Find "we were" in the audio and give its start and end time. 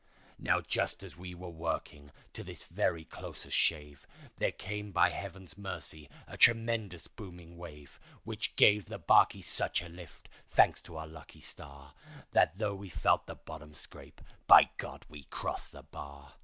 1.15-1.47